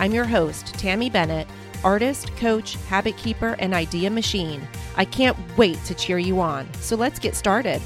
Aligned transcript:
I'm 0.00 0.14
your 0.14 0.24
host, 0.24 0.68
Tammie 0.78 1.10
Bennett, 1.10 1.46
artist, 1.84 2.34
coach, 2.36 2.76
habit 2.88 3.18
keeper, 3.18 3.54
and 3.58 3.74
idea 3.74 4.08
machine. 4.08 4.66
I 4.96 5.04
can't 5.04 5.36
wait 5.58 5.76
to 5.84 5.94
cheer 5.94 6.16
you 6.16 6.40
on. 6.40 6.72
So 6.72 6.96
let's 6.96 7.18
get 7.18 7.36
started. 7.36 7.82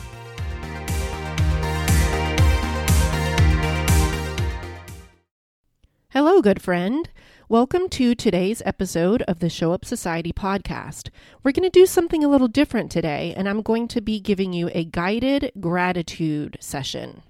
Hello, 6.10 6.40
good 6.40 6.62
friend. 6.62 7.10
Welcome 7.48 7.88
to 7.88 8.14
today's 8.14 8.62
episode 8.64 9.22
of 9.22 9.40
the 9.40 9.50
Show 9.50 9.72
Up 9.72 9.84
Society 9.84 10.32
podcast. 10.32 11.10
We're 11.42 11.50
going 11.50 11.68
to 11.68 11.80
do 11.80 11.84
something 11.84 12.22
a 12.22 12.28
little 12.28 12.46
different 12.46 12.92
today, 12.92 13.34
and 13.36 13.48
I'm 13.48 13.60
going 13.60 13.88
to 13.88 14.00
be 14.00 14.20
giving 14.20 14.52
you 14.52 14.70
a 14.72 14.84
guided 14.84 15.50
gratitude 15.58 16.58
session. 16.60 17.22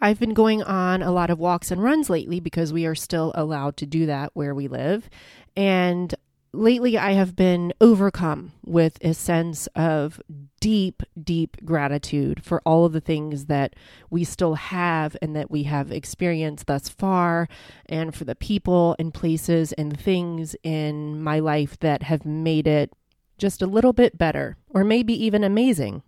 I've 0.00 0.20
been 0.20 0.34
going 0.34 0.62
on 0.62 1.02
a 1.02 1.10
lot 1.10 1.30
of 1.30 1.38
walks 1.38 1.70
and 1.70 1.82
runs 1.82 2.10
lately 2.10 2.40
because 2.40 2.72
we 2.72 2.86
are 2.86 2.94
still 2.94 3.32
allowed 3.34 3.76
to 3.78 3.86
do 3.86 4.06
that 4.06 4.30
where 4.34 4.54
we 4.54 4.68
live. 4.68 5.08
And 5.56 6.14
lately 6.52 6.98
I 6.98 7.12
have 7.12 7.34
been 7.36 7.72
overcome 7.80 8.52
with 8.64 8.98
a 9.02 9.14
sense 9.14 9.68
of 9.74 10.20
deep, 10.60 11.02
deep 11.22 11.56
gratitude 11.64 12.44
for 12.44 12.60
all 12.64 12.84
of 12.84 12.92
the 12.92 13.00
things 13.00 13.46
that 13.46 13.74
we 14.10 14.24
still 14.24 14.54
have 14.54 15.16
and 15.22 15.36
that 15.36 15.50
we 15.50 15.64
have 15.64 15.92
experienced 15.92 16.66
thus 16.66 16.88
far, 16.88 17.48
and 17.86 18.14
for 18.14 18.24
the 18.24 18.34
people 18.34 18.96
and 18.98 19.14
places 19.14 19.72
and 19.74 19.98
things 19.98 20.56
in 20.62 21.22
my 21.22 21.38
life 21.38 21.78
that 21.80 22.02
have 22.02 22.24
made 22.24 22.66
it 22.66 22.92
just 23.38 23.60
a 23.60 23.66
little 23.66 23.92
bit 23.92 24.16
better, 24.16 24.56
or 24.70 24.82
maybe 24.82 25.12
even 25.24 25.44
amazing. 25.44 26.02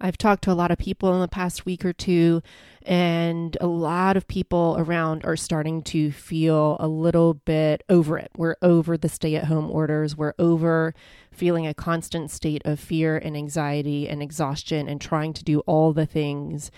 I've 0.00 0.16
talked 0.16 0.44
to 0.44 0.52
a 0.52 0.54
lot 0.54 0.70
of 0.70 0.78
people 0.78 1.14
in 1.14 1.20
the 1.20 1.28
past 1.28 1.66
week 1.66 1.84
or 1.84 1.92
two, 1.92 2.42
and 2.82 3.56
a 3.60 3.66
lot 3.66 4.16
of 4.16 4.26
people 4.26 4.76
around 4.78 5.24
are 5.24 5.36
starting 5.36 5.82
to 5.82 6.10
feel 6.10 6.78
a 6.80 6.88
little 6.88 7.34
bit 7.34 7.82
over 7.88 8.16
it. 8.16 8.30
We're 8.36 8.56
over 8.62 8.96
the 8.96 9.10
stay 9.10 9.36
at 9.36 9.44
home 9.44 9.70
orders. 9.70 10.16
We're 10.16 10.34
over 10.38 10.94
feeling 11.30 11.66
a 11.66 11.74
constant 11.74 12.30
state 12.30 12.62
of 12.64 12.80
fear 12.80 13.18
and 13.18 13.36
anxiety 13.36 14.08
and 14.08 14.22
exhaustion 14.22 14.88
and 14.88 15.00
trying 15.00 15.34
to 15.34 15.44
do 15.44 15.60
all 15.60 15.92
the 15.92 16.06
things 16.06 16.70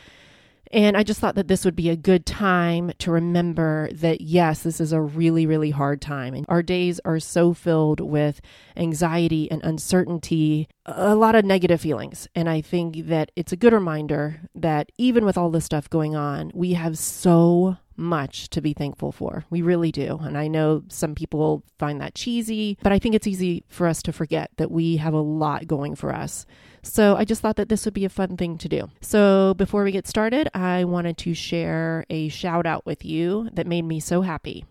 and 0.72 0.96
I 0.96 1.02
just 1.02 1.20
thought 1.20 1.34
that 1.34 1.48
this 1.48 1.64
would 1.64 1.76
be 1.76 1.90
a 1.90 1.96
good 1.96 2.24
time 2.24 2.92
to 2.98 3.10
remember 3.10 3.90
that, 3.92 4.20
yes, 4.20 4.62
this 4.62 4.80
is 4.80 4.92
a 4.92 5.00
really, 5.00 5.44
really 5.46 5.70
hard 5.70 6.00
time. 6.00 6.34
And 6.34 6.46
our 6.48 6.62
days 6.62 7.00
are 7.04 7.20
so 7.20 7.52
filled 7.52 8.00
with 8.00 8.40
anxiety 8.76 9.50
and 9.50 9.62
uncertainty, 9.62 10.68
a 10.86 11.14
lot 11.14 11.34
of 11.34 11.44
negative 11.44 11.80
feelings. 11.80 12.26
And 12.34 12.48
I 12.48 12.62
think 12.62 13.06
that 13.08 13.30
it's 13.36 13.52
a 13.52 13.56
good 13.56 13.72
reminder 13.72 14.40
that 14.54 14.90
even 14.96 15.24
with 15.24 15.36
all 15.36 15.50
this 15.50 15.66
stuff 15.66 15.90
going 15.90 16.16
on, 16.16 16.50
we 16.54 16.72
have 16.72 16.96
so 16.96 17.76
much 18.02 18.48
to 18.50 18.60
be 18.60 18.72
thankful 18.72 19.12
for. 19.12 19.44
We 19.48 19.62
really 19.62 19.92
do. 19.92 20.18
And 20.22 20.36
I 20.36 20.48
know 20.48 20.82
some 20.88 21.14
people 21.14 21.62
find 21.78 22.00
that 22.00 22.14
cheesy, 22.14 22.76
but 22.82 22.92
I 22.92 22.98
think 22.98 23.14
it's 23.14 23.26
easy 23.26 23.64
for 23.68 23.86
us 23.86 24.02
to 24.02 24.12
forget 24.12 24.50
that 24.56 24.70
we 24.70 24.96
have 24.96 25.14
a 25.14 25.20
lot 25.20 25.66
going 25.66 25.94
for 25.94 26.14
us. 26.14 26.44
So 26.82 27.16
I 27.16 27.24
just 27.24 27.40
thought 27.40 27.56
that 27.56 27.68
this 27.68 27.84
would 27.84 27.94
be 27.94 28.04
a 28.04 28.10
fun 28.10 28.36
thing 28.36 28.58
to 28.58 28.68
do. 28.68 28.90
So 29.00 29.54
before 29.54 29.84
we 29.84 29.92
get 29.92 30.08
started, 30.08 30.48
I 30.52 30.84
wanted 30.84 31.16
to 31.18 31.34
share 31.34 32.04
a 32.10 32.28
shout 32.28 32.66
out 32.66 32.84
with 32.84 33.04
you 33.04 33.48
that 33.52 33.66
made 33.66 33.82
me 33.82 34.00
so 34.00 34.22
happy. 34.22 34.64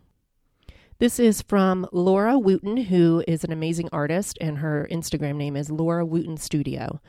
This 0.99 1.19
is 1.19 1.41
from 1.41 1.87
Laura 1.91 2.37
Wooten, 2.37 2.77
who 2.77 3.23
is 3.27 3.43
an 3.43 3.51
amazing 3.51 3.89
artist, 3.91 4.37
and 4.39 4.59
her 4.59 4.87
Instagram 4.91 5.35
name 5.35 5.55
is 5.55 5.71
Laura 5.71 6.05
Wooten 6.05 6.37
Studio. 6.37 7.01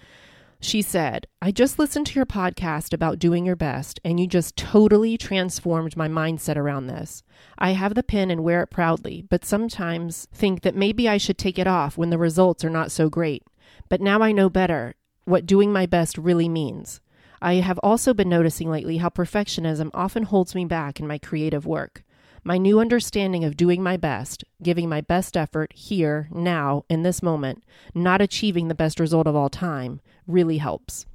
She 0.64 0.80
said, 0.80 1.26
I 1.42 1.50
just 1.50 1.80
listened 1.80 2.06
to 2.06 2.14
your 2.14 2.24
podcast 2.24 2.94
about 2.94 3.18
doing 3.18 3.44
your 3.44 3.56
best, 3.56 3.98
and 4.04 4.20
you 4.20 4.28
just 4.28 4.56
totally 4.56 5.18
transformed 5.18 5.96
my 5.96 6.06
mindset 6.06 6.56
around 6.56 6.86
this. 6.86 7.24
I 7.58 7.72
have 7.72 7.96
the 7.96 8.04
pin 8.04 8.30
and 8.30 8.44
wear 8.44 8.62
it 8.62 8.70
proudly, 8.70 9.24
but 9.28 9.44
sometimes 9.44 10.28
think 10.32 10.62
that 10.62 10.76
maybe 10.76 11.08
I 11.08 11.18
should 11.18 11.36
take 11.36 11.58
it 11.58 11.66
off 11.66 11.98
when 11.98 12.10
the 12.10 12.16
results 12.16 12.64
are 12.64 12.70
not 12.70 12.92
so 12.92 13.10
great. 13.10 13.42
But 13.88 14.00
now 14.00 14.20
I 14.22 14.30
know 14.30 14.48
better 14.48 14.94
what 15.24 15.46
doing 15.46 15.72
my 15.72 15.84
best 15.84 16.16
really 16.16 16.48
means. 16.48 17.00
I 17.42 17.54
have 17.54 17.80
also 17.82 18.14
been 18.14 18.28
noticing 18.28 18.70
lately 18.70 18.98
how 18.98 19.08
perfectionism 19.08 19.90
often 19.92 20.22
holds 20.22 20.54
me 20.54 20.64
back 20.64 21.00
in 21.00 21.08
my 21.08 21.18
creative 21.18 21.66
work. 21.66 22.04
My 22.44 22.58
new 22.58 22.80
understanding 22.80 23.44
of 23.44 23.56
doing 23.56 23.82
my 23.82 23.96
best, 23.96 24.44
giving 24.62 24.88
my 24.88 25.00
best 25.00 25.36
effort 25.36 25.72
here, 25.74 26.28
now, 26.32 26.84
in 26.88 27.04
this 27.04 27.22
moment, 27.22 27.62
not 27.94 28.20
achieving 28.20 28.66
the 28.66 28.74
best 28.74 28.98
result 28.98 29.28
of 29.28 29.36
all 29.36 29.48
time, 29.48 30.00
really 30.26 30.58
helps. 30.58 31.06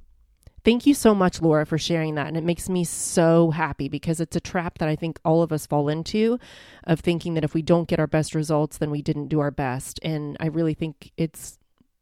Thank 0.64 0.86
you 0.86 0.94
so 0.94 1.14
much, 1.14 1.40
Laura, 1.42 1.66
for 1.66 1.78
sharing 1.78 2.14
that. 2.14 2.28
And 2.28 2.36
it 2.36 2.44
makes 2.44 2.68
me 2.68 2.82
so 2.82 3.50
happy 3.50 3.88
because 3.88 4.20
it's 4.20 4.36
a 4.36 4.40
trap 4.40 4.78
that 4.78 4.88
I 4.88 4.96
think 4.96 5.20
all 5.24 5.42
of 5.42 5.52
us 5.52 5.66
fall 5.66 5.88
into 5.88 6.38
of 6.84 7.00
thinking 7.00 7.34
that 7.34 7.44
if 7.44 7.54
we 7.54 7.62
don't 7.62 7.88
get 7.88 8.00
our 8.00 8.06
best 8.06 8.34
results, 8.34 8.78
then 8.78 8.90
we 8.90 9.02
didn't 9.02 9.28
do 9.28 9.40
our 9.40 9.50
best. 9.50 10.00
And 10.02 10.36
I 10.40 10.46
really 10.46 10.74
think 10.74 11.12
it's 11.16 11.58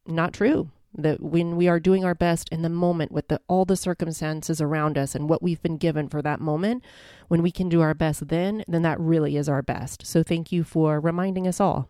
not 0.07 0.33
true 0.33 0.71
that 0.97 1.23
when 1.23 1.57
we 1.57 1.69
are 1.69 1.81
doing 1.81 2.05
our 2.05 2.15
best 2.15 2.49
in 2.51 2.63
the 2.63 2.69
moment 2.69 3.13
with 3.13 3.29
the, 3.29 3.41
all 3.49 3.65
the 3.65 3.77
circumstances 3.77 4.61
around 4.61 4.97
us 4.99 5.15
and 5.15 5.29
what 5.29 5.43
we've 5.43 5.63
been 5.63 5.77
given 5.77 6.09
for 6.09 6.23
that 6.23 6.41
moment 6.41 6.85
when 7.29 7.43
we 7.43 7.51
can 7.51 7.69
do 7.69 7.81
our 7.81 7.95
best 7.95 8.29
then 8.29 8.65
then 8.67 8.83
that 8.83 9.01
really 9.01 9.37
is 9.37 9.49
our 9.49 9.63
best. 9.63 10.07
So 10.07 10.23
thank 10.23 10.53
you 10.53 10.65
for 10.65 11.01
reminding 11.01 11.47
us 11.47 11.61
all. 11.61 11.89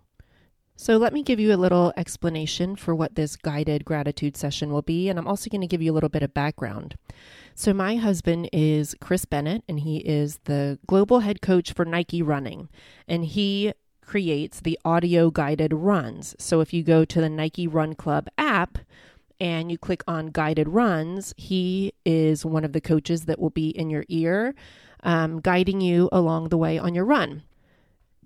So 0.79 0.99
let 0.99 1.15
me 1.15 1.23
give 1.23 1.41
you 1.41 1.55
a 1.55 1.57
little 1.57 1.95
explanation 1.97 2.77
for 2.77 2.95
what 2.95 3.15
this 3.15 3.35
guided 3.35 3.87
gratitude 3.87 4.37
session 4.37 4.71
will 4.71 4.83
be 4.83 5.09
and 5.09 5.19
i'm 5.19 5.27
also 5.27 5.49
going 5.49 5.63
to 5.63 5.67
give 5.67 5.81
you 5.81 5.91
a 5.91 5.95
little 5.95 6.11
bit 6.11 6.23
of 6.23 6.35
background. 6.35 6.97
So 7.55 7.73
my 7.73 7.97
husband 7.97 8.51
is 8.53 8.95
chris 9.01 9.25
bennett 9.25 9.63
and 9.69 9.81
he 9.81 9.99
is 9.99 10.39
the 10.45 10.79
global 10.87 11.21
head 11.21 11.41
coach 11.41 11.73
for 11.73 11.85
nike 11.85 12.23
running 12.23 12.69
and 13.09 13.25
he 13.25 13.73
creates 14.07 14.61
the 14.61 14.79
audio 14.85 15.31
guided 15.31 15.73
runs. 15.75 16.35
So 16.39 16.61
if 16.61 16.73
you 16.73 16.83
go 16.83 17.05
to 17.05 17.21
the 17.21 17.29
Nike 17.29 17.67
Run 17.67 17.95
Club 17.95 18.29
app 18.39 18.79
and 19.41 19.71
you 19.71 19.77
click 19.77 20.03
on 20.07 20.29
guided 20.29 20.69
runs, 20.69 21.35
he 21.37 21.93
is 22.05 22.47
one 22.47 22.65
of 22.65 22.73
the 22.73 22.81
coaches 22.81 23.27
that 23.27 23.39
will 23.39 23.51
be 23.51 23.69
in 23.69 23.91
your 23.91 24.05
ear, 24.09 24.55
um, 25.03 25.41
guiding 25.41 25.81
you 25.81 26.09
along 26.13 26.49
the 26.49 26.57
way 26.57 26.79
on 26.79 26.95
your 26.95 27.05
run. 27.05 27.43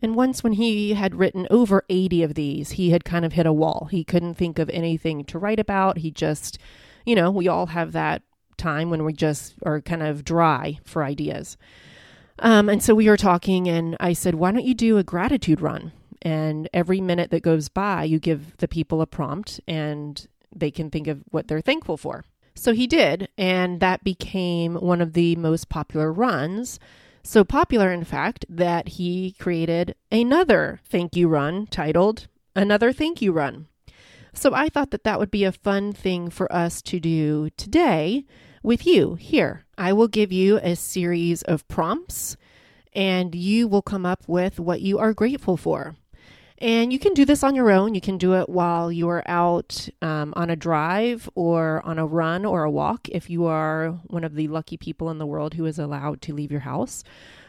And 0.03 0.15
once, 0.15 0.43
when 0.43 0.55
he 0.55 0.95
had 0.95 1.15
written 1.15 1.47
over 1.51 1.85
80 1.91 2.23
of 2.23 2.35
these, 2.35 2.73
he 2.73 2.91
had 2.91 3.05
kind 3.05 3.25
of 3.25 3.35
hit 3.35 3.45
a 3.45 3.53
wall. 3.53 3.89
He 3.91 4.05
couldn't 4.05 4.35
think 4.35 4.59
of 4.59 4.71
anything 4.71 5.25
to 5.25 5.39
write 5.39 5.61
about. 5.61 5.99
He 5.99 6.11
just, 6.11 6.59
you 7.05 7.15
know, 7.15 7.31
we 7.31 7.49
all 7.49 7.67
have 7.67 7.93
that 7.93 8.23
time 8.57 8.89
when 8.89 9.05
we 9.05 9.13
just 9.13 9.55
are 9.63 9.81
kind 9.81 10.03
of 10.03 10.25
dry 10.25 10.79
for 10.85 11.05
ideas. 11.05 11.59
Um, 12.41 12.69
and 12.69 12.83
so 12.83 12.95
we 12.95 13.09
were 13.09 13.19
talking, 13.19 13.69
and 13.69 13.97
I 14.01 14.15
said, 14.15 14.35
Why 14.35 14.51
don't 14.51 14.65
you 14.65 14.75
do 14.75 14.99
a 14.99 15.05
gratitude 15.05 15.61
run? 15.61 15.93
And 16.23 16.69
every 16.73 17.01
minute 17.01 17.31
that 17.31 17.43
goes 17.43 17.69
by, 17.69 18.05
you 18.05 18.19
give 18.19 18.57
the 18.59 18.69
people 18.69 19.01
a 19.01 19.07
prompt 19.07 19.61
and 19.67 20.27
they 20.55 20.71
can 20.71 20.91
think 20.91 21.07
of 21.07 21.23
what 21.31 21.49
they're 21.49 21.61
thankful 21.61 21.97
for. 21.97 22.25
So 22.55 22.73
he 22.75 22.87
did, 22.87 23.29
and 23.39 23.81
that 23.81 24.05
became 24.05 24.75
one 24.75 25.01
of 25.01 25.13
the 25.13 25.37
most 25.37 25.69
popular 25.69 26.13
runs. 26.13 26.79
So 27.23 27.45
popular, 27.45 27.93
in 27.93 28.05
fact, 28.05 28.45
that 28.49 28.89
he 28.89 29.33
created 29.39 29.95
another 30.11 30.81
thank 30.85 31.17
you 31.17 31.29
run 31.29 31.67
titled 31.67 32.27
Another 32.57 32.93
Thank 32.93 33.23
You 33.23 33.33
Run. 33.33 33.69
So 34.35 34.53
I 34.55 34.69
thought 34.69 34.91
that 34.91 35.05
that 35.05 35.19
would 35.19 35.31
be 35.31 35.45
a 35.45 35.53
fun 35.53 35.93
thing 35.93 36.31
for 36.31 36.53
us 36.53 36.83
to 36.83 37.01
do 37.01 37.51
today 37.57 38.25
with 38.63 38.87
you 38.87 39.15
here. 39.15 39.65
I 39.79 39.93
will 39.93 40.09
give 40.09 40.33
you 40.33 40.59
a 40.59 40.77
series 40.77 41.43
of 41.43 41.67
prompts 41.69 42.37
and 42.93 43.35
you 43.35 43.69
will 43.69 43.83
come 43.83 44.05
up 44.05 44.23
with 44.27 44.59
what 44.61 44.81
you 44.81 44.99
are 44.99 45.15
grateful 45.15 45.57
for. 45.57 45.97
And 46.59 46.93
you 46.93 46.99
can 46.99 47.15
do 47.15 47.25
this 47.25 47.43
on 47.43 47.55
your 47.55 47.71
own. 47.71 47.95
You 47.95 48.03
can 48.03 48.19
do 48.19 48.35
it 48.35 48.49
while 48.49 48.93
you 48.93 49.09
are 49.09 49.23
out 49.27 49.89
um, 50.03 50.35
on 50.37 50.51
a 50.51 50.57
drive 50.57 51.29
or 51.35 51.81
on 51.87 51.99
a 51.99 52.07
run 52.07 52.45
or 52.45 52.65
a 52.65 52.71
walk 52.71 53.09
if 53.09 53.31
you 53.31 53.47
are 53.47 53.93
one 54.09 54.25
of 54.25 54.35
the 54.35 54.49
lucky 54.49 54.77
people 54.77 55.09
in 55.11 55.17
the 55.17 55.27
world 55.27 55.55
who 55.55 55.65
is 55.65 55.79
allowed 55.79 56.21
to 56.23 56.35
leave 56.35 56.51
your 56.51 56.61
house. 56.61 57.03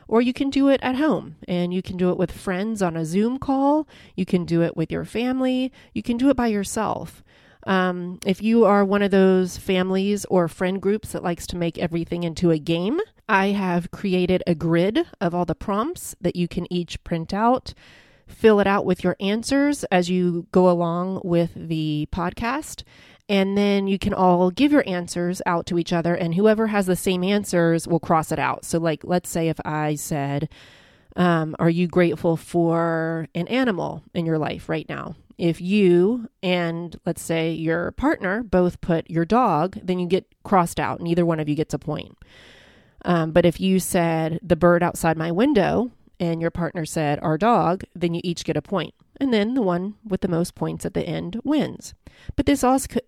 Or 0.07 0.21
you 0.21 0.31
can 0.31 0.49
do 0.49 0.69
it 0.69 0.79
at 0.81 0.95
home 0.95 1.35
and 1.45 1.73
you 1.73 1.81
can 1.81 1.97
do 1.97 2.09
it 2.09 2.17
with 2.17 2.31
friends 2.31 2.81
on 2.81 2.95
a 2.95 3.05
Zoom 3.05 3.37
call. 3.37 3.87
You 4.15 4.25
can 4.25 4.45
do 4.45 4.61
it 4.61 4.77
with 4.77 4.91
your 4.91 5.05
family. 5.05 5.73
You 5.93 6.03
can 6.03 6.15
do 6.15 6.29
it 6.29 6.37
by 6.37 6.47
yourself. 6.47 7.21
Um, 7.67 8.19
if 8.25 8.41
you 8.41 8.65
are 8.65 8.83
one 8.83 9.01
of 9.01 9.11
those 9.11 9.57
families 9.57 10.25
or 10.25 10.47
friend 10.47 10.81
groups 10.81 11.11
that 11.11 11.23
likes 11.23 11.45
to 11.47 11.57
make 11.57 11.77
everything 11.77 12.23
into 12.23 12.51
a 12.51 12.57
game, 12.57 12.99
I 13.29 13.47
have 13.47 13.91
created 13.91 14.43
a 14.47 14.55
grid 14.55 15.05
of 15.19 15.35
all 15.35 15.45
the 15.45 15.55
prompts 15.55 16.15
that 16.21 16.35
you 16.35 16.47
can 16.47 16.71
each 16.73 17.03
print 17.03 17.33
out, 17.33 17.73
fill 18.27 18.59
it 18.59 18.67
out 18.67 18.85
with 18.85 19.03
your 19.03 19.15
answers 19.19 19.83
as 19.85 20.09
you 20.09 20.47
go 20.51 20.69
along 20.69 21.21
with 21.23 21.51
the 21.55 22.07
podcast. 22.11 22.83
And 23.29 23.57
then 23.57 23.87
you 23.87 23.97
can 23.97 24.13
all 24.13 24.51
give 24.51 24.73
your 24.73 24.83
answers 24.85 25.41
out 25.45 25.65
to 25.67 25.79
each 25.79 25.93
other, 25.93 26.15
and 26.15 26.35
whoever 26.35 26.67
has 26.67 26.85
the 26.85 26.97
same 26.97 27.23
answers 27.23 27.87
will 27.87 27.99
cross 27.99 28.31
it 28.31 28.39
out. 28.39 28.65
So, 28.65 28.77
like, 28.77 29.03
let's 29.05 29.29
say 29.29 29.47
if 29.47 29.57
I 29.63 29.95
said, 29.95 30.49
um, 31.15 31.55
Are 31.57 31.69
you 31.69 31.87
grateful 31.87 32.35
for 32.35 33.27
an 33.33 33.47
animal 33.47 34.03
in 34.13 34.25
your 34.25 34.37
life 34.37 34.67
right 34.67 34.87
now? 34.89 35.15
If 35.37 35.61
you 35.61 36.29
and 36.43 36.99
let's 37.05 37.21
say 37.21 37.51
your 37.51 37.91
partner 37.91 38.43
both 38.43 38.81
put 38.81 39.09
your 39.09 39.25
dog, 39.25 39.77
then 39.83 39.99
you 39.99 40.07
get 40.07 40.25
crossed 40.43 40.79
out, 40.79 40.99
and 40.99 41.27
one 41.27 41.39
of 41.39 41.49
you 41.49 41.55
gets 41.55 41.73
a 41.73 41.79
point. 41.79 42.17
Um, 43.03 43.31
but 43.31 43.45
if 43.45 43.59
you 43.59 43.79
said 43.79 44.39
the 44.43 44.55
bird 44.55 44.83
outside 44.83 45.17
my 45.17 45.31
window 45.31 45.91
and 46.19 46.39
your 46.41 46.51
partner 46.51 46.85
said 46.85 47.19
our 47.21 47.37
dog, 47.37 47.83
then 47.95 48.13
you 48.13 48.21
each 48.23 48.45
get 48.45 48.57
a 48.57 48.61
point. 48.61 48.93
And 49.19 49.33
then 49.33 49.53
the 49.53 49.61
one 49.61 49.95
with 50.07 50.21
the 50.21 50.27
most 50.27 50.55
points 50.55 50.85
at 50.85 50.93
the 50.93 51.03
end 51.03 51.39
wins. 51.43 51.93
But 52.35 52.45
this 52.45 52.63
also 52.63 52.99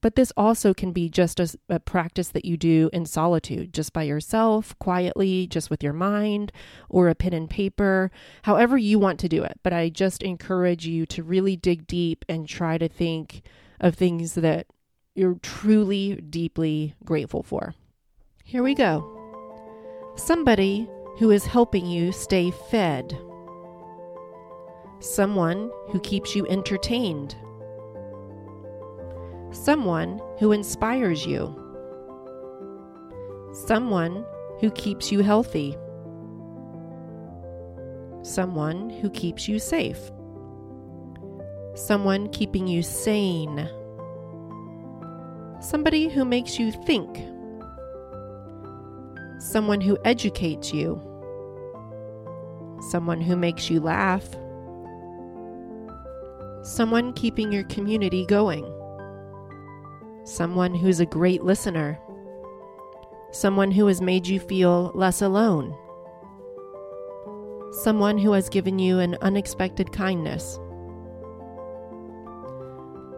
but 0.00 0.16
this 0.16 0.32
also 0.36 0.72
can 0.72 0.92
be 0.92 1.08
just 1.08 1.40
a, 1.40 1.54
a, 1.68 1.78
practice 1.78 2.28
that 2.28 2.44
you 2.44 2.56
do 2.56 2.88
in 2.92 3.06
solitude, 3.06 3.72
just 3.72 3.92
by 3.92 4.02
yourself, 4.02 4.78
quietly, 4.78 5.46
just 5.46 5.70
with 5.70 5.82
your 5.82 5.92
mind 5.92 6.52
or 6.88 7.08
a 7.08 7.14
pen 7.14 7.32
and 7.32 7.50
paper, 7.50 8.10
however 8.42 8.78
you 8.78 8.98
want 8.98 9.20
to 9.20 9.28
do 9.28 9.42
it. 9.42 9.58
But 9.62 9.72
I 9.72 9.88
just 9.88 10.22
encourage 10.22 10.86
you 10.86 11.06
to 11.06 11.22
really 11.22 11.56
dig 11.56 11.86
deep 11.86 12.24
and 12.28 12.48
try 12.48 12.78
to 12.78 12.88
think 12.88 13.42
of 13.80 13.94
things 13.94 14.34
that 14.34 14.66
you're 15.14 15.38
truly, 15.42 16.16
deeply 16.16 16.94
grateful 17.04 17.42
for. 17.42 17.74
Here 18.44 18.62
we 18.62 18.74
go. 18.74 19.16
Somebody 20.16 20.88
who 21.18 21.30
is 21.30 21.44
helping 21.44 21.86
you 21.86 22.12
stay 22.12 22.50
fed. 22.70 23.16
Someone 25.00 25.70
who 25.88 26.00
keeps 26.00 26.34
you 26.34 26.46
entertained. 26.46 27.34
Someone 29.52 30.20
who 30.38 30.52
inspires 30.52 31.26
you. 31.26 31.54
Someone 33.66 34.24
who 34.60 34.70
keeps 34.70 35.10
you 35.10 35.20
healthy. 35.20 35.76
Someone 38.22 38.90
who 38.90 39.10
keeps 39.10 39.48
you 39.48 39.58
safe. 39.58 40.10
Someone 41.74 42.28
keeping 42.30 42.66
you 42.66 42.82
sane. 42.82 43.68
Somebody 45.60 46.08
who 46.08 46.24
makes 46.24 46.58
you 46.58 46.72
think 46.72 47.18
someone 49.40 49.80
who 49.80 49.96
educates 50.04 50.72
you, 50.72 51.00
someone 52.90 53.20
who 53.20 53.34
makes 53.34 53.70
you 53.70 53.80
laugh, 53.80 54.28
someone 56.62 57.12
keeping 57.14 57.50
your 57.50 57.64
community 57.64 58.26
going, 58.26 58.64
someone 60.24 60.74
who's 60.74 61.00
a 61.00 61.06
great 61.06 61.42
listener, 61.42 61.98
someone 63.32 63.70
who 63.70 63.86
has 63.86 64.00
made 64.00 64.26
you 64.26 64.40
feel 64.40 64.92
less 64.94 65.22
alone, 65.22 65.76
someone 67.82 68.18
who 68.18 68.32
has 68.32 68.48
given 68.48 68.78
you 68.78 68.98
an 68.98 69.16
unexpected 69.22 69.92
kindness, 69.92 70.58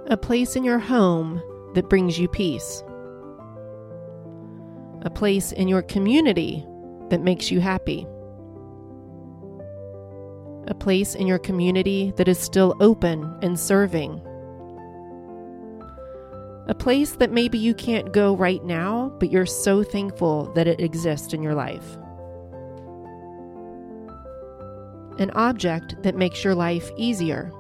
a 0.07 0.17
place 0.17 0.57
in 0.57 0.65
your 0.65 0.79
home 0.79 1.43
that 1.75 1.89
brings 1.89 2.19
you 2.19 2.29
peace. 2.29 2.83
A 5.05 5.11
place 5.11 5.51
in 5.53 5.67
your 5.67 5.83
community 5.83 6.65
that 7.09 7.23
makes 7.23 7.51
you 7.51 7.61
happy, 7.61 8.07
a 10.69 10.75
place 10.75 11.17
in 11.17 11.27
your 11.27 11.41
community 11.41 12.13
that 12.17 12.29
is 12.29 12.39
still 12.39 12.77
open 12.79 13.37
and 13.43 13.59
serving, 13.59 14.21
a 16.67 16.75
place 16.75 17.13
that 17.13 17.33
maybe 17.33 17.59
you 17.59 17.75
can't 17.75 18.13
go 18.13 18.37
right 18.37 18.65
now, 18.65 19.13
but 19.19 19.31
you're 19.31 19.47
so 19.47 19.83
thankful 19.83 20.53
that 20.55 20.67
it 20.67 20.81
exists 20.81 21.33
in 21.33 21.43
your 21.43 21.55
life. 21.55 21.97
An 25.19 25.31
object 25.35 26.03
that 26.03 26.17
makes 26.17 26.43
your 26.43 26.55
life 26.55 26.91
easier. 26.97 27.53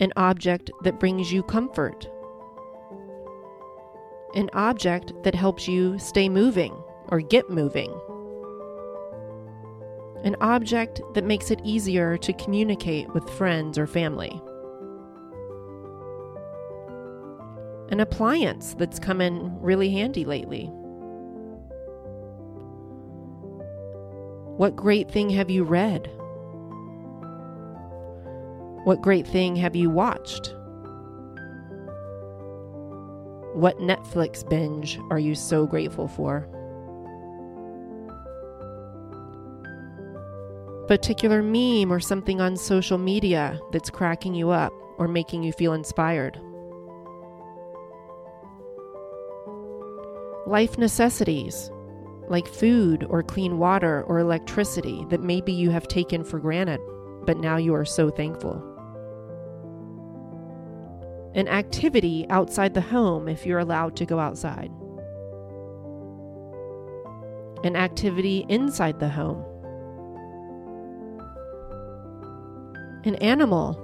An 0.00 0.12
object 0.16 0.70
that 0.82 0.98
brings 0.98 1.32
you 1.32 1.42
comfort 1.42 2.08
an 4.34 4.50
object 4.52 5.12
that 5.24 5.34
helps 5.34 5.66
you 5.66 5.98
stay 5.98 6.28
moving 6.28 6.72
or 7.08 7.20
get 7.20 7.48
moving. 7.48 7.90
An 10.24 10.36
object 10.40 11.00
that 11.14 11.24
makes 11.24 11.50
it 11.50 11.60
easier 11.64 12.16
to 12.18 12.32
communicate 12.34 13.12
with 13.14 13.28
friends 13.30 13.78
or 13.78 13.86
family. 13.86 14.40
An 17.90 18.00
appliance 18.00 18.74
that's 18.74 18.98
come 18.98 19.20
in 19.20 19.58
really 19.60 19.90
handy 19.90 20.24
lately. 20.24 20.70
What 24.58 24.76
great 24.76 25.10
thing 25.10 25.30
have 25.30 25.48
you 25.48 25.64
read? 25.64 26.10
What 28.84 29.00
great 29.00 29.26
thing 29.26 29.56
have 29.56 29.74
you 29.74 29.88
watched? 29.88 30.54
What 33.54 33.78
Netflix 33.78 34.48
binge 34.48 34.98
are 35.10 35.18
you 35.18 35.34
so 35.34 35.66
grateful 35.66 36.08
for? 36.08 36.48
Particular 40.88 41.42
meme 41.42 41.92
or 41.92 42.00
something 42.00 42.40
on 42.40 42.56
social 42.56 42.98
media 42.98 43.60
that's 43.72 43.90
cracking 43.90 44.34
you 44.34 44.50
up 44.50 44.72
or 44.98 45.08
making 45.08 45.42
you 45.42 45.52
feel 45.52 45.72
inspired. 45.72 46.40
Life 50.48 50.78
necessities 50.78 51.70
like 52.30 52.48
food 52.48 53.04
or 53.10 53.22
clean 53.22 53.58
water 53.58 54.02
or 54.04 54.18
electricity 54.18 55.04
that 55.10 55.20
maybe 55.20 55.52
you 55.52 55.68
have 55.68 55.86
taken 55.86 56.24
for 56.24 56.38
granted, 56.38 56.80
but 57.26 57.36
now 57.36 57.58
you 57.58 57.74
are 57.74 57.84
so 57.84 58.08
thankful. 58.08 58.54
An 61.34 61.48
activity 61.48 62.24
outside 62.30 62.72
the 62.72 62.80
home 62.80 63.28
if 63.28 63.44
you're 63.44 63.58
allowed 63.58 63.94
to 63.96 64.06
go 64.06 64.18
outside, 64.18 64.70
an 67.62 67.76
activity 67.76 68.46
inside 68.48 69.00
the 69.00 69.10
home, 69.10 69.44
an 73.04 73.16
animal, 73.16 73.74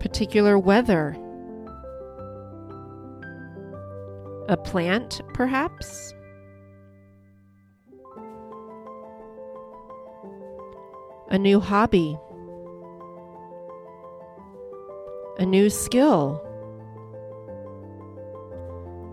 particular 0.00 0.58
weather, 0.58 1.16
a 4.48 4.56
plant, 4.56 5.20
perhaps. 5.34 6.14
A 11.30 11.38
new 11.38 11.60
hobby. 11.60 12.18
a 15.38 15.46
new 15.46 15.70
skill, 15.70 16.42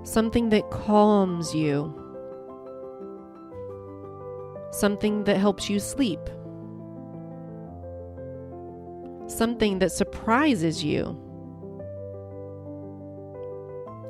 something 0.03 0.49
that 0.49 0.69
calms 0.71 1.53
you, 1.53 1.93
something 4.71 5.23
that 5.25 5.37
helps 5.37 5.69
you 5.69 5.79
sleep, 5.79 6.19
something 9.27 9.77
that 9.77 9.91
surprises 9.91 10.83
you, 10.83 11.15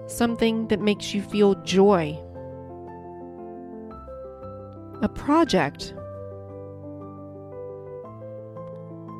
something 0.07 0.67
that 0.67 0.79
makes 0.79 1.13
you 1.13 1.21
feel 1.21 1.55
joy, 1.63 2.19
a 5.01 5.09
project. 5.09 5.93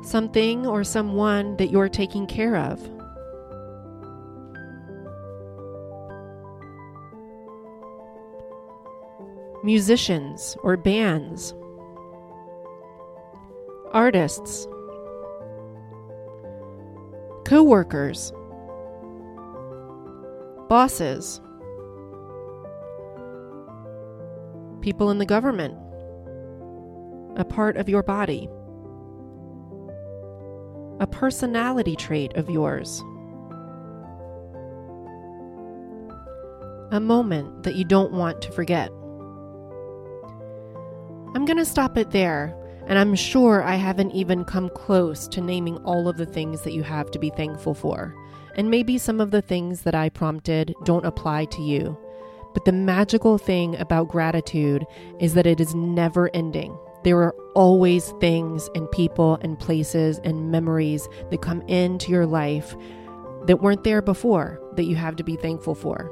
Something 0.02 0.66
or 0.66 0.84
someone 0.84 1.56
that 1.56 1.70
you're 1.70 1.88
taking 1.88 2.26
care 2.26 2.56
of. 2.56 2.80
Musicians 9.64 10.56
or 10.62 10.76
bands, 10.76 11.54
artists, 13.92 14.68
co 17.44 17.64
workers, 17.64 18.32
bosses, 20.68 21.40
people 24.80 25.10
in 25.10 25.18
the 25.18 25.26
government, 25.26 25.74
a 27.36 27.44
part 27.44 27.76
of 27.76 27.88
your 27.88 28.02
body 28.02 28.48
a 31.00 31.06
personality 31.06 31.94
trait 31.94 32.34
of 32.36 32.48
yours. 32.48 33.00
A 36.90 37.00
moment 37.00 37.64
that 37.64 37.74
you 37.74 37.84
don't 37.84 38.12
want 38.12 38.40
to 38.42 38.52
forget. 38.52 38.90
I'm 41.34 41.44
going 41.44 41.58
to 41.58 41.66
stop 41.66 41.98
it 41.98 42.12
there. 42.12 42.56
And 42.86 42.98
I'm 42.98 43.14
sure 43.14 43.62
I 43.62 43.74
haven't 43.74 44.12
even 44.12 44.44
come 44.44 44.68
close 44.70 45.26
to 45.28 45.40
naming 45.40 45.78
all 45.78 46.08
of 46.08 46.16
the 46.16 46.26
things 46.26 46.62
that 46.62 46.72
you 46.72 46.82
have 46.84 47.10
to 47.10 47.18
be 47.18 47.30
thankful 47.30 47.74
for. 47.74 48.14
And 48.54 48.70
maybe 48.70 48.96
some 48.96 49.20
of 49.20 49.32
the 49.32 49.42
things 49.42 49.82
that 49.82 49.94
I 49.94 50.08
prompted 50.08 50.74
don't 50.84 51.04
apply 51.04 51.46
to 51.46 51.62
you. 51.62 51.98
But 52.54 52.64
the 52.64 52.72
magical 52.72 53.38
thing 53.38 53.76
about 53.76 54.08
gratitude 54.08 54.86
is 55.20 55.34
that 55.34 55.46
it 55.46 55.60
is 55.60 55.74
never 55.74 56.30
ending. 56.34 56.78
There 57.04 57.18
are 57.18 57.34
always 57.54 58.12
things 58.20 58.70
and 58.74 58.90
people 58.90 59.38
and 59.42 59.58
places 59.58 60.18
and 60.24 60.50
memories 60.50 61.06
that 61.30 61.42
come 61.42 61.62
into 61.62 62.10
your 62.10 62.24
life 62.24 62.74
that 63.46 63.60
weren't 63.60 63.84
there 63.84 64.00
before 64.00 64.60
that 64.76 64.84
you 64.84 64.96
have 64.96 65.16
to 65.16 65.24
be 65.24 65.36
thankful 65.36 65.74
for. 65.74 66.10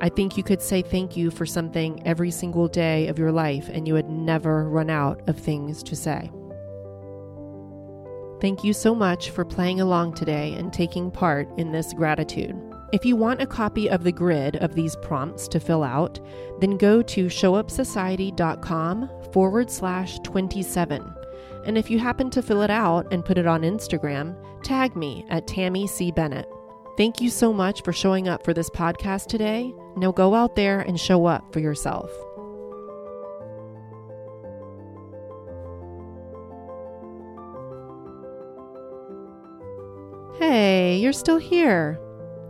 I 0.00 0.08
think 0.08 0.36
you 0.36 0.42
could 0.42 0.62
say 0.62 0.82
thank 0.82 1.16
you 1.16 1.30
for 1.30 1.44
something 1.44 2.06
every 2.06 2.30
single 2.30 2.68
day 2.68 3.08
of 3.08 3.18
your 3.18 3.32
life 3.32 3.68
and 3.68 3.86
you 3.86 3.94
would 3.94 4.08
never 4.08 4.68
run 4.68 4.90
out 4.90 5.20
of 5.28 5.38
things 5.38 5.82
to 5.84 5.96
say. 5.96 6.30
Thank 8.40 8.62
you 8.62 8.72
so 8.72 8.94
much 8.94 9.30
for 9.30 9.44
playing 9.44 9.80
along 9.80 10.14
today 10.14 10.54
and 10.54 10.72
taking 10.72 11.10
part 11.10 11.48
in 11.58 11.72
this 11.72 11.92
gratitude. 11.92 12.56
If 12.92 13.04
you 13.04 13.16
want 13.16 13.42
a 13.42 13.46
copy 13.46 13.90
of 13.90 14.04
the 14.04 14.12
grid 14.12 14.56
of 14.56 14.74
these 14.74 14.96
prompts 15.02 15.48
to 15.48 15.60
fill 15.60 15.82
out, 15.82 16.20
then 16.60 16.78
go 16.78 17.02
to 17.02 17.26
showupsociety.com 17.26 19.10
forward 19.32 19.70
slash 19.70 20.18
27. 20.20 21.14
And 21.66 21.76
if 21.76 21.90
you 21.90 21.98
happen 21.98 22.30
to 22.30 22.40
fill 22.40 22.62
it 22.62 22.70
out 22.70 23.12
and 23.12 23.24
put 23.24 23.36
it 23.36 23.46
on 23.46 23.62
Instagram, 23.62 24.36
tag 24.62 24.96
me 24.96 25.26
at 25.28 25.46
Tammie 25.46 25.86
C. 25.86 26.10
Bennett. 26.12 26.48
Thank 26.98 27.20
you 27.20 27.30
so 27.30 27.52
much 27.52 27.84
for 27.84 27.92
showing 27.92 28.26
up 28.26 28.44
for 28.44 28.52
this 28.52 28.68
podcast 28.68 29.28
today. 29.28 29.72
Now 29.96 30.10
go 30.10 30.34
out 30.34 30.56
there 30.56 30.80
and 30.80 30.98
show 30.98 31.26
up 31.26 31.52
for 31.52 31.60
yourself. 31.60 32.10
Hey, 40.40 40.98
you're 40.98 41.12
still 41.12 41.38
here. 41.38 42.00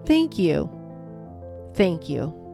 Thank 0.06 0.38
you. 0.38 0.70
Thank 1.74 2.08
you. 2.08 2.47